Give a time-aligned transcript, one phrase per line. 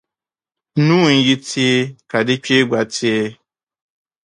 [0.85, 3.29] Nuu n-yi teei ka di kpee gba teei.